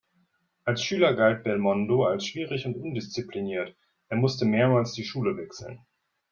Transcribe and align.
Als 0.65 0.81
Schüler 0.83 1.13
galt 1.13 1.43
Belmondo 1.43 2.05
als 2.07 2.25
schwierig 2.25 2.65
und 2.65 2.75
undiszipliniert, 2.75 3.75
er 4.09 4.17
musste 4.17 4.45
mehrmals 4.45 4.93
die 4.93 5.03
Schule 5.03 5.37
wechseln. 5.37 5.85